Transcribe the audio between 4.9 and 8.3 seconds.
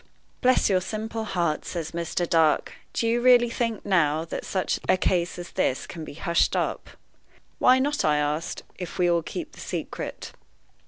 case as this can be hushed up?" "Why not," I